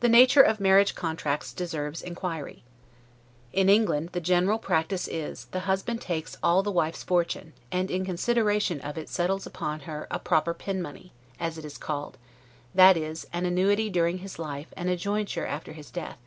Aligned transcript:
The 0.00 0.10
nature 0.10 0.42
of 0.42 0.60
marriage 0.60 0.94
contracts 0.94 1.54
deserves 1.54 2.02
inquiry. 2.02 2.62
In 3.54 3.70
England, 3.70 4.10
the 4.12 4.20
general 4.20 4.58
practice 4.58 5.08
is, 5.08 5.46
the 5.52 5.60
husband 5.60 6.02
takes 6.02 6.36
all 6.42 6.62
the 6.62 6.70
wife's 6.70 7.02
fortune; 7.02 7.54
and 7.70 7.90
in 7.90 8.04
consideration 8.04 8.78
of 8.82 8.98
it 8.98 9.08
settles 9.08 9.46
upon 9.46 9.80
her 9.88 10.06
a 10.10 10.18
proper 10.18 10.52
pin 10.52 10.82
money, 10.82 11.12
as 11.40 11.56
it 11.56 11.64
is 11.64 11.78
called; 11.78 12.18
that 12.74 12.94
is, 12.98 13.26
an 13.32 13.46
annuity 13.46 13.88
during 13.88 14.18
his 14.18 14.38
life, 14.38 14.68
and 14.76 14.90
a 14.90 14.98
jointure 14.98 15.46
after 15.46 15.72
his 15.72 15.90
death. 15.90 16.18